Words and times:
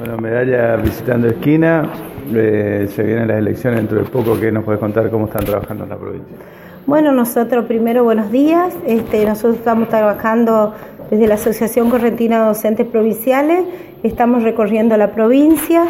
Bueno, 0.00 0.16
medalla 0.16 0.76
visitando 0.76 1.28
esquina, 1.28 1.86
eh, 2.32 2.88
se 2.90 3.02
vienen 3.02 3.28
las 3.28 3.36
elecciones 3.36 3.80
dentro 3.80 3.98
de 3.98 4.04
poco, 4.04 4.40
¿qué 4.40 4.50
nos 4.50 4.64
puedes 4.64 4.80
contar 4.80 5.10
cómo 5.10 5.26
están 5.26 5.44
trabajando 5.44 5.84
en 5.84 5.90
la 5.90 5.98
provincia? 5.98 6.38
Bueno, 6.86 7.12
nosotros 7.12 7.66
primero 7.66 8.02
buenos 8.02 8.30
días, 8.30 8.74
este, 8.86 9.26
nosotros 9.26 9.56
estamos 9.56 9.90
trabajando 9.90 10.74
desde 11.10 11.26
la 11.26 11.34
Asociación 11.34 11.90
Correntina 11.90 12.40
de 12.40 12.46
Docentes 12.46 12.86
Provinciales, 12.86 13.64
estamos 14.02 14.42
recorriendo 14.42 14.96
la 14.96 15.12
provincia, 15.12 15.84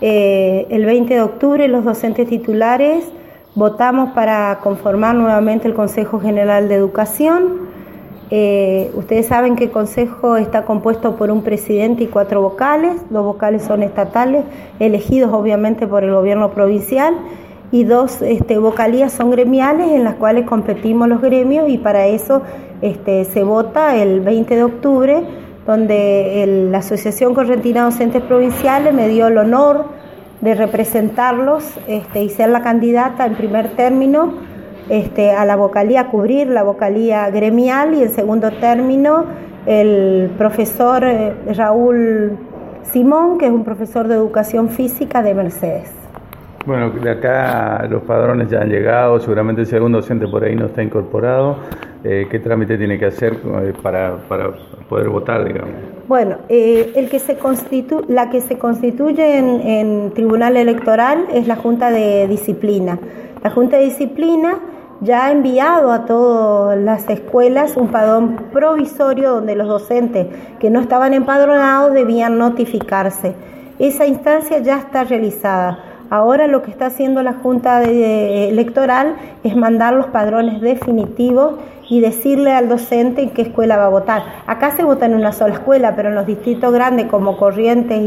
eh, 0.00 0.66
el 0.70 0.84
20 0.84 1.14
de 1.14 1.20
octubre 1.20 1.68
los 1.68 1.84
docentes 1.84 2.28
titulares 2.28 3.04
votamos 3.54 4.10
para 4.10 4.58
conformar 4.60 5.14
nuevamente 5.14 5.68
el 5.68 5.74
Consejo 5.74 6.18
General 6.18 6.68
de 6.68 6.74
Educación, 6.74 7.68
eh, 8.34 8.90
ustedes 8.94 9.26
saben 9.26 9.56
que 9.56 9.64
el 9.64 9.70
Consejo 9.70 10.38
está 10.38 10.64
compuesto 10.64 11.16
por 11.16 11.30
un 11.30 11.42
presidente 11.42 12.04
y 12.04 12.06
cuatro 12.06 12.40
vocales, 12.40 12.96
dos 13.10 13.26
vocales 13.26 13.60
son 13.60 13.82
estatales, 13.82 14.44
elegidos 14.78 15.34
obviamente 15.34 15.86
por 15.86 16.02
el 16.02 16.12
gobierno 16.12 16.50
provincial, 16.52 17.14
y 17.70 17.84
dos 17.84 18.22
este, 18.22 18.56
vocalías 18.56 19.12
son 19.12 19.30
gremiales 19.30 19.90
en 19.90 20.04
las 20.04 20.14
cuales 20.14 20.46
competimos 20.46 21.08
los 21.08 21.20
gremios 21.20 21.68
y 21.68 21.76
para 21.76 22.06
eso 22.06 22.40
este, 22.80 23.26
se 23.26 23.42
vota 23.42 23.96
el 23.96 24.22
20 24.22 24.56
de 24.56 24.64
octubre, 24.64 25.24
donde 25.66 26.68
la 26.70 26.78
Asociación 26.78 27.34
Correntina 27.34 27.84
Docentes 27.84 28.22
Provinciales 28.22 28.94
me 28.94 29.10
dio 29.10 29.26
el 29.26 29.36
honor 29.36 29.84
de 30.40 30.54
representarlos 30.54 31.64
este, 31.86 32.22
y 32.22 32.30
ser 32.30 32.48
la 32.48 32.62
candidata 32.62 33.26
en 33.26 33.34
primer 33.34 33.76
término 33.76 34.32
este, 34.92 35.30
a 35.30 35.46
la 35.46 35.56
vocalía, 35.56 36.08
cubrir 36.08 36.48
la 36.48 36.62
vocalía 36.62 37.30
gremial 37.30 37.94
y 37.94 38.02
en 38.02 38.10
segundo 38.10 38.50
término 38.50 39.24
el 39.64 40.30
profesor 40.36 41.02
eh, 41.02 41.32
Raúl 41.56 42.36
Simón, 42.82 43.38
que 43.38 43.46
es 43.46 43.52
un 43.52 43.64
profesor 43.64 44.06
de 44.06 44.16
educación 44.16 44.68
física 44.68 45.22
de 45.22 45.32
Mercedes. 45.32 45.90
Bueno, 46.66 46.90
de 46.90 47.10
acá 47.10 47.86
los 47.88 48.02
padrones 48.02 48.50
ya 48.50 48.60
han 48.60 48.68
llegado, 48.68 49.18
seguramente 49.18 49.64
si 49.64 49.74
algún 49.74 49.92
docente 49.92 50.28
por 50.28 50.44
ahí 50.44 50.54
no 50.54 50.66
está 50.66 50.82
incorporado, 50.82 51.56
eh, 52.04 52.26
¿qué 52.30 52.38
trámite 52.38 52.76
tiene 52.76 52.98
que 52.98 53.06
hacer 53.06 53.32
eh, 53.62 53.72
para, 53.82 54.18
poder 54.90 55.08
votar, 55.08 55.42
digamos? 55.46 55.72
Bueno, 56.06 56.36
el 56.50 57.08
que 57.08 57.18
se 57.18 57.38
constitu 57.38 58.04
la 58.08 58.28
que 58.28 58.42
se 58.42 58.58
constituye 58.58 59.38
en, 59.38 59.46
en 59.66 60.10
Tribunal 60.12 60.58
Electoral 60.58 61.28
es 61.32 61.48
la 61.48 61.56
Junta 61.56 61.90
de 61.90 62.28
Disciplina. 62.28 62.98
La 63.42 63.48
Junta 63.48 63.78
de 63.78 63.84
Disciplina 63.84 64.58
ya 65.02 65.26
ha 65.26 65.32
enviado 65.32 65.92
a 65.92 66.06
todas 66.06 66.78
las 66.78 67.08
escuelas 67.10 67.76
un 67.76 67.88
padrón 67.88 68.36
provisorio 68.52 69.34
donde 69.34 69.56
los 69.56 69.66
docentes 69.66 70.28
que 70.60 70.70
no 70.70 70.80
estaban 70.80 71.12
empadronados 71.12 71.92
debían 71.92 72.38
notificarse. 72.38 73.34
Esa 73.80 74.06
instancia 74.06 74.60
ya 74.60 74.78
está 74.78 75.02
realizada. 75.02 75.78
Ahora 76.08 76.46
lo 76.46 76.62
que 76.62 76.70
está 76.70 76.86
haciendo 76.86 77.22
la 77.22 77.32
Junta 77.32 77.82
Electoral 77.82 79.16
es 79.42 79.56
mandar 79.56 79.94
los 79.94 80.06
padrones 80.06 80.60
definitivos 80.60 81.54
y 81.88 82.00
decirle 82.00 82.52
al 82.52 82.68
docente 82.68 83.22
en 83.22 83.30
qué 83.30 83.42
escuela 83.42 83.76
va 83.76 83.86
a 83.86 83.88
votar. 83.88 84.22
Acá 84.46 84.76
se 84.76 84.84
vota 84.84 85.06
en 85.06 85.14
una 85.14 85.32
sola 85.32 85.54
escuela, 85.54 85.96
pero 85.96 86.10
en 86.10 86.14
los 86.14 86.26
distritos 86.26 86.72
grandes 86.72 87.06
como 87.06 87.36
Corrientes 87.36 87.98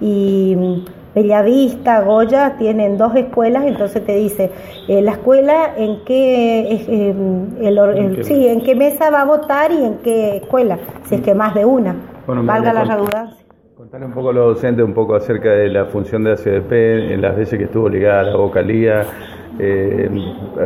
y 0.00 0.84
Bellavista, 1.14 2.02
Goya, 2.02 2.56
tienen 2.58 2.98
dos 2.98 3.14
escuelas, 3.16 3.64
entonces 3.64 4.04
te 4.04 4.14
dice 4.14 4.50
eh, 4.88 5.02
la 5.02 5.12
escuela 5.12 5.74
en 5.76 6.04
qué, 6.04 6.72
eh, 6.72 7.14
el, 7.60 8.24
sí, 8.24 8.46
en 8.46 8.60
qué 8.60 8.74
mesa 8.74 9.10
va 9.10 9.22
a 9.22 9.24
votar 9.24 9.72
y 9.72 9.84
en 9.84 9.98
qué 9.98 10.36
escuela, 10.36 10.78
si 11.04 11.16
es 11.16 11.20
que 11.22 11.34
más 11.34 11.54
de 11.54 11.64
una, 11.64 11.96
valga 12.26 12.72
la 12.72 12.84
redundancia. 12.84 13.44
Contarle 13.76 14.06
un 14.06 14.12
poco 14.12 14.30
a 14.30 14.32
los 14.32 14.54
docentes 14.54 14.84
un 14.84 14.92
poco 14.92 15.14
acerca 15.14 15.50
de 15.50 15.68
la 15.68 15.86
función 15.86 16.24
de 16.24 16.32
ACDP, 16.32 16.72
en 17.12 17.22
las 17.22 17.36
veces 17.36 17.58
que 17.58 17.64
estuvo 17.64 17.88
ligada 17.88 18.20
a 18.20 18.24
la 18.24 18.36
vocalía, 18.36 19.04
eh, 19.58 20.10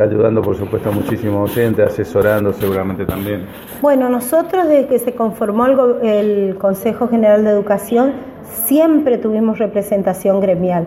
ayudando 0.03 0.43
por 0.43 0.57
supuesto 0.57 0.89
a 0.89 0.93
muchísimos 0.93 1.51
docentes, 1.51 1.87
asesorando 1.87 2.53
seguramente 2.53 3.05
también. 3.05 3.47
Bueno, 3.81 4.09
nosotros 4.09 4.67
desde 4.67 4.87
que 4.87 4.99
se 4.99 5.15
conformó 5.15 5.67
el, 5.67 6.09
el 6.09 6.57
Consejo 6.57 7.07
General 7.09 7.45
de 7.45 7.51
Educación 7.51 8.32
siempre 8.45 9.19
tuvimos 9.19 9.59
representación 9.59 10.41
gremial. 10.41 10.87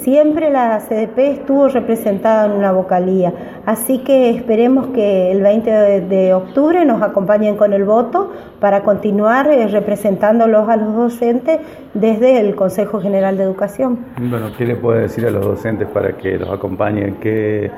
Siempre 0.00 0.50
la 0.50 0.78
CDP 0.78 1.18
estuvo 1.18 1.68
representada 1.68 2.46
en 2.46 2.52
una 2.52 2.70
vocalía, 2.70 3.32
así 3.64 4.04
que 4.04 4.30
esperemos 4.30 4.88
que 4.88 5.32
el 5.32 5.40
20 5.40 5.70
de, 6.02 6.34
octubre 6.34 6.84
nos 6.84 7.02
acompañen 7.02 7.56
con 7.56 7.72
el 7.72 7.84
voto 7.84 8.30
para 8.60 8.82
continuar 8.82 9.48
eh, 9.48 9.66
representándolos 9.66 10.68
a 10.68 10.76
los 10.76 10.94
docentes 10.94 11.60
desde 11.94 12.38
el 12.40 12.54
Consejo 12.54 13.00
General 13.00 13.36
de 13.36 13.44
Educación. 13.44 13.98
Bueno, 14.20 14.50
¿qué 14.56 14.66
le 14.66 14.76
puede 14.76 15.02
decir 15.02 15.26
a 15.26 15.30
los 15.30 15.44
docentes 15.44 15.88
para 15.88 16.12
que 16.12 16.38
los 16.38 16.50
acompañen? 16.50 17.16
¿Qué, 17.18 17.70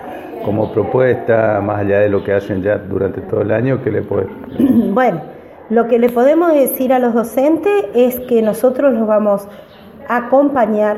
como 0.44 0.72
propuesta, 0.72 1.60
más 1.60 1.80
allá 1.80 2.00
de 2.00 2.08
lo 2.08 2.24
que 2.24 2.32
hacen 2.32 2.62
ya 2.62 2.78
durante 2.78 3.20
todo 3.22 3.42
el 3.42 3.52
año, 3.52 3.80
qué 3.82 3.90
le 3.90 4.02
puede? 4.02 4.26
bueno, 4.92 5.20
lo 5.70 5.86
que 5.88 5.98
le 5.98 6.08
podemos 6.08 6.52
decir 6.52 6.92
a 6.92 6.98
los 6.98 7.14
docentes 7.14 7.84
es 7.94 8.20
que 8.20 8.42
nosotros 8.42 8.94
los 8.94 9.06
vamos 9.06 9.48
a 10.08 10.16
acompañar 10.16 10.96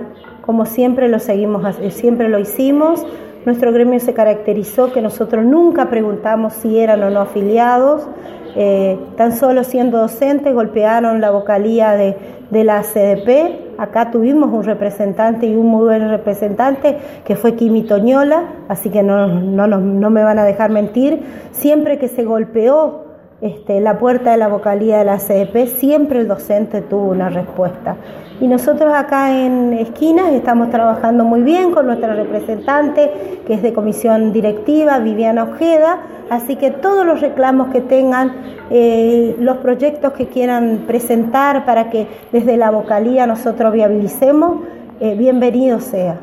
como 0.51 0.67
siempre 0.67 1.09
lo 1.09 1.21
seguimos, 1.21 1.77
siempre 1.91 2.29
lo 2.29 2.39
hicimos. 2.39 3.07
Nuestro 3.45 3.73
gremio 3.73 4.01
se 4.01 4.15
caracterizó 4.15 4.93
que 4.93 5.01
nosotros 5.01 5.45
nunca 5.45 5.89
preguntamos 5.89 6.55
si 6.55 6.79
eran 6.79 7.03
o 7.05 7.11
no 7.11 7.21
afiliados. 7.21 8.09
Eh, 8.57 8.99
tan 9.17 9.37
solo 9.37 9.63
siendo 9.63 9.99
docentes 9.99 10.53
golpearon 10.53 11.21
la 11.21 11.31
vocalía 11.31 11.93
de, 11.93 12.17
la 12.51 12.83
CDP. 12.83 13.79
Acá 13.79 14.11
tuvimos 14.11 14.53
un 14.53 14.65
representante 14.65 15.47
y 15.47 15.55
un 15.55 15.67
muy 15.67 15.85
buen 15.85 16.09
representante 16.09 16.99
que 17.25 17.37
fue 17.37 17.55
Kimi 17.55 17.85
Toñola, 17.85 18.43
así 18.69 18.91
que 18.91 19.05
no, 19.05 19.29
no, 19.29 19.69
no 19.69 20.11
me 20.11 20.25
van 20.25 20.41
a 20.41 20.45
dejar 20.45 20.71
mentir. 20.71 21.23
Siempre 21.53 21.99
que 21.99 22.09
se 22.09 22.25
golpeó 22.25 23.10
este, 23.41 23.81
la 23.81 23.99
puerta 23.99 24.33
de 24.33 24.37
la 24.37 24.49
vocalía 24.49 24.99
de 24.99 25.05
la 25.05 25.19
CDP, 25.19 25.67
siempre 25.67 26.21
el 26.21 26.29
docente 26.29 26.83
tuvo 26.83 27.11
una 27.11 27.31
respuesta. 27.31 27.97
Y 28.41 28.49
nosotros 28.49 28.93
acá 28.95 29.39
en 29.39 29.73
Esquinas 29.75 30.33
estamos 30.33 30.71
trabajando 30.71 31.25
muy 31.25 31.43
bien 31.43 31.73
con 31.73 31.87
nuestra 31.87 32.15
representante, 32.15 33.11
que 33.47 33.55
es 33.55 33.63
de 33.63 33.73
comisión 33.73 34.33
directiva, 34.33 34.99
Viviana 34.99 35.45
Ojeda, 35.45 36.01
así 36.31 36.57
que 36.57 36.71
todos 36.71 37.07
los 37.07 37.21
reclamos 37.21 37.69
que 37.69 37.81
tengan, 37.81 38.33
eh, 38.71 39.37
los 39.39 39.59
proyectos 39.59 40.13
que 40.13 40.27
quieran 40.27 40.85
presentar 40.87 41.65
para 41.65 41.91
que 41.91 42.07
desde 42.33 42.57
la 42.57 42.71
vocalía 42.71 43.27
nosotros 43.27 43.73
viabilicemos, 43.73 44.61
eh, 45.01 45.15
bienvenido 45.17 45.81
sea. 45.81 46.19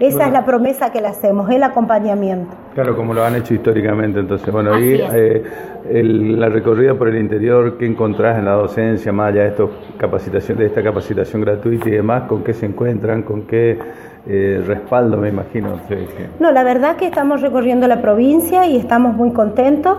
Esa 0.00 0.26
es 0.26 0.32
la 0.32 0.44
promesa 0.44 0.90
que 0.90 1.00
le 1.00 1.08
hacemos, 1.08 1.48
el 1.50 1.62
acompañamiento. 1.62 2.61
Claro, 2.74 2.96
como 2.96 3.12
lo 3.12 3.22
han 3.22 3.36
hecho 3.36 3.54
históricamente. 3.54 4.20
Entonces, 4.20 4.50
bueno, 4.50 4.74
ahí 4.74 4.98
eh, 5.12 5.42
la 6.02 6.48
recorrida 6.48 6.94
por 6.94 7.08
el 7.08 7.18
interior, 7.18 7.76
¿qué 7.76 7.86
encontrás 7.86 8.38
en 8.38 8.46
la 8.46 8.52
docencia, 8.52 9.12
más 9.12 9.32
allá 9.32 9.42
de, 9.42 9.48
estos 9.48 9.70
capacitación, 9.98 10.58
de 10.58 10.66
esta 10.66 10.82
capacitación 10.82 11.42
gratuita 11.42 11.88
y 11.88 11.92
demás? 11.92 12.22
¿Con 12.28 12.42
qué 12.42 12.54
se 12.54 12.66
encuentran? 12.66 13.22
¿Con 13.22 13.42
qué 13.42 13.78
eh, 14.26 14.62
respaldo, 14.66 15.18
me 15.18 15.28
imagino? 15.28 15.80
No, 16.40 16.50
la 16.50 16.64
verdad 16.64 16.96
que 16.96 17.06
estamos 17.06 17.42
recorriendo 17.42 17.86
la 17.88 18.00
provincia 18.00 18.66
y 18.66 18.76
estamos 18.76 19.14
muy 19.14 19.32
contentos. 19.32 19.98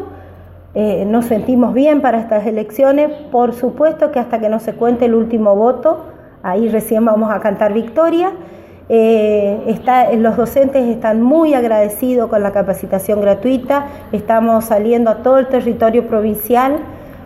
Eh, 0.73 1.05
nos 1.05 1.25
sentimos 1.25 1.75
bien 1.75 2.01
para 2.01 2.19
estas 2.19 2.47
elecciones. 2.47 3.11
Por 3.31 3.53
supuesto 3.53 4.11
que 4.11 4.19
hasta 4.19 4.39
que 4.39 4.49
no 4.49 4.59
se 4.59 4.73
cuente 4.73 5.05
el 5.05 5.13
último 5.13 5.55
voto, 5.55 6.05
ahí 6.41 6.69
recién 6.69 7.05
vamos 7.05 7.31
a 7.31 7.39
cantar 7.39 7.73
victoria. 7.73 8.31
Eh, 8.89 9.79
los 10.17 10.35
docentes 10.35 10.87
están 10.87 11.21
muy 11.21 11.53
agradecidos 11.53 12.29
con 12.29 12.43
la 12.43 12.51
capacitación 12.51 13.21
gratuita, 13.21 13.87
estamos 14.11 14.65
saliendo 14.65 15.09
a 15.09 15.15
todo 15.23 15.39
el 15.39 15.47
territorio 15.47 16.07
provincial 16.07 16.79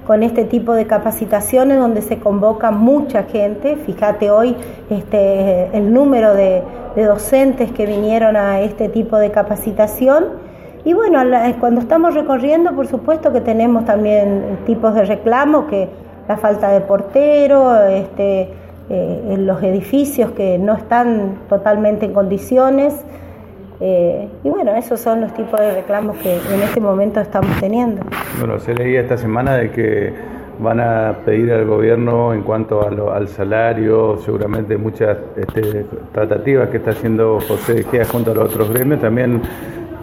con 0.05 0.23
este 0.23 0.45
tipo 0.45 0.73
de 0.73 0.87
capacitaciones 0.87 1.77
donde 1.77 2.01
se 2.01 2.19
convoca 2.19 2.71
mucha 2.71 3.23
gente. 3.23 3.75
Fíjate 3.75 4.31
hoy 4.31 4.55
este, 4.89 5.75
el 5.77 5.93
número 5.93 6.33
de, 6.33 6.63
docentes 6.95 7.71
que 7.73 7.85
vinieron 7.85 8.35
a 8.35 8.61
este 8.61 8.89
tipo 8.89 9.17
de 9.17 9.29
capacitación. 9.29 10.25
Y 10.83 10.93
bueno, 10.93 11.19
cuando 11.59 11.81
estamos 11.81 12.15
recorriendo, 12.15 12.73
por 12.73 12.87
supuesto 12.87 13.31
que 13.31 13.41
tenemos 13.41 13.85
también 13.85 14.59
tipos 14.65 14.95
de 14.95 15.05
reclamo, 15.05 15.67
que 15.67 15.89
la 16.27 16.37
falta 16.37 16.69
de 16.71 16.81
portero, 16.81 17.85
este, 17.85 18.49
eh, 18.89 19.21
en 19.31 19.45
los 19.45 19.61
edificios 19.63 20.31
que 20.31 20.57
no 20.57 20.75
están 20.75 21.39
totalmente 21.49 22.05
en 22.05 22.13
condiciones. 22.13 22.93
Eh, 23.79 24.27
y 24.43 24.49
bueno, 24.49 24.75
esos 24.75 24.99
son 24.99 25.21
los 25.21 25.33
tipos 25.33 25.59
de 25.59 25.73
reclamos 25.73 26.17
que 26.17 26.35
en 26.35 26.61
este 26.63 26.79
momento 26.79 27.19
estamos 27.19 27.59
teniendo. 27.59 28.01
Bueno, 28.39 28.59
se 28.59 28.73
leía 28.73 29.01
esta 29.01 29.17
semana 29.17 29.55
de 29.55 29.71
que 29.71 30.13
van 30.59 30.79
a 30.79 31.17
pedir 31.25 31.51
al 31.51 31.65
gobierno 31.65 32.33
en 32.33 32.41
cuanto 32.41 32.81
al 33.11 33.27
salario, 33.27 34.17
seguramente 34.23 34.77
muchas 34.77 35.17
este, 35.35 35.85
tratativas 36.13 36.69
que 36.69 36.77
está 36.77 36.91
haciendo 36.91 37.39
José 37.47 37.83
Gea 37.83 38.05
junto 38.05 38.31
a 38.31 38.35
los 38.35 38.45
otros 38.51 38.71
gremios, 38.71 39.01
también 39.01 39.41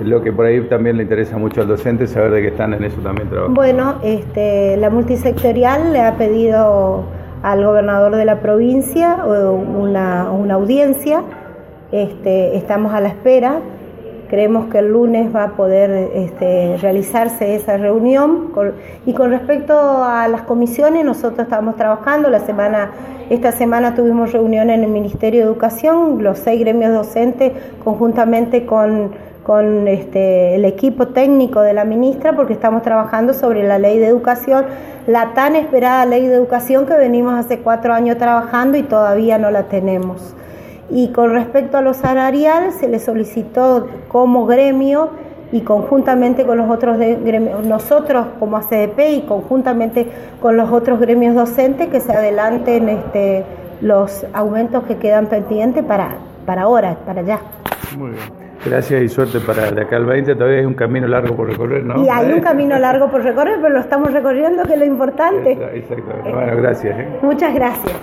lo 0.00 0.22
que 0.22 0.32
por 0.32 0.46
ahí 0.46 0.60
también 0.62 0.96
le 0.96 1.04
interesa 1.04 1.38
mucho 1.38 1.62
al 1.62 1.68
docente 1.68 2.06
saber 2.06 2.32
de 2.32 2.42
que 2.42 2.48
están 2.48 2.74
en 2.74 2.84
eso 2.84 3.00
también 3.00 3.28
trabajando. 3.28 3.60
Bueno, 3.60 3.94
este, 4.02 4.76
la 4.76 4.90
multisectorial 4.90 5.92
le 5.92 6.00
ha 6.02 6.14
pedido 6.14 7.04
al 7.44 7.62
gobernador 7.62 8.16
de 8.16 8.24
la 8.24 8.40
provincia 8.40 9.18
una, 9.26 10.30
una 10.30 10.54
audiencia. 10.54 11.22
Este, 11.92 12.56
estamos 12.56 12.94
a 12.94 13.02
la 13.02 13.08
espera. 13.08 13.60
Creemos 14.28 14.70
que 14.70 14.78
el 14.78 14.90
lunes 14.90 15.32
va 15.32 15.44
a 15.44 15.48
poder 15.50 16.10
este, 16.14 16.78
realizarse 16.78 17.54
esa 17.54 17.76
reunión. 17.76 18.50
y 19.04 19.12
con 19.12 19.30
respecto 19.30 19.78
a 19.78 20.26
las 20.26 20.42
comisiones, 20.42 21.04
nosotros 21.04 21.40
estamos 21.40 21.76
trabajando. 21.76 22.30
La 22.30 22.40
semana, 22.40 22.92
esta 23.28 23.52
semana 23.52 23.94
tuvimos 23.94 24.32
reunión 24.32 24.70
en 24.70 24.82
el 24.82 24.90
Ministerio 24.90 25.42
de 25.42 25.46
Educación, 25.46 26.24
los 26.24 26.38
seis 26.38 26.58
gremios 26.58 26.94
docentes, 26.94 27.52
conjuntamente 27.84 28.64
con 28.64 29.12
con 29.44 29.86
este, 29.86 30.56
el 30.56 30.64
equipo 30.64 31.08
técnico 31.08 31.60
de 31.60 31.74
la 31.74 31.84
ministra 31.84 32.34
porque 32.34 32.54
estamos 32.54 32.82
trabajando 32.82 33.34
sobre 33.34 33.62
la 33.62 33.78
ley 33.78 33.98
de 33.98 34.06
educación, 34.06 34.64
la 35.06 35.34
tan 35.34 35.54
esperada 35.54 36.06
ley 36.06 36.26
de 36.26 36.34
educación 36.34 36.86
que 36.86 36.94
venimos 36.94 37.34
hace 37.34 37.58
cuatro 37.60 37.92
años 37.92 38.16
trabajando 38.18 38.78
y 38.78 38.82
todavía 38.82 39.38
no 39.38 39.50
la 39.50 39.64
tenemos. 39.64 40.34
Y 40.90 41.08
con 41.08 41.32
respecto 41.32 41.76
a 41.76 41.82
los 41.82 41.98
salariales, 41.98 42.74
se 42.74 42.88
le 42.88 42.98
solicitó 42.98 43.86
como 44.08 44.46
gremio 44.46 45.10
y 45.52 45.60
conjuntamente 45.60 46.44
con 46.44 46.58
los 46.58 46.70
otros 46.70 46.98
gremios, 46.98 47.64
nosotros 47.64 48.26
como 48.40 48.56
ACDP 48.56 48.98
y 49.10 49.20
conjuntamente 49.22 50.08
con 50.40 50.56
los 50.56 50.70
otros 50.72 50.98
gremios 50.98 51.34
docentes 51.34 51.88
que 51.88 52.00
se 52.00 52.12
adelanten 52.12 52.88
este, 52.88 53.44
los 53.80 54.26
aumentos 54.32 54.84
que 54.84 54.96
quedan 54.96 55.26
pendientes 55.26 55.84
para, 55.84 56.16
para 56.46 56.62
ahora, 56.62 56.96
para 57.04 57.20
allá. 57.20 57.40
Muy 57.96 58.10
bien. 58.10 58.43
Gracias 58.64 59.02
y 59.02 59.08
suerte 59.08 59.40
para 59.40 59.70
de 59.70 59.82
acá 59.82 59.96
al 59.96 60.06
20. 60.06 60.34
Todavía 60.34 60.60
hay 60.60 60.64
un 60.64 60.74
camino 60.74 61.06
largo 61.06 61.36
por 61.36 61.48
recorrer, 61.48 61.84
¿no? 61.84 62.02
Y 62.02 62.08
hay 62.08 62.32
un 62.32 62.40
camino 62.40 62.78
largo 62.78 63.10
por 63.10 63.22
recorrer, 63.22 63.58
pero 63.60 63.74
lo 63.74 63.80
estamos 63.80 64.12
recorriendo, 64.12 64.62
que 64.64 64.72
es 64.72 64.78
lo 64.78 64.84
importante. 64.86 65.52
Exacto. 65.52 66.12
Bueno, 66.22 66.56
gracias. 66.56 66.98
¿eh? 66.98 67.18
Muchas 67.22 67.54
gracias. 67.54 67.94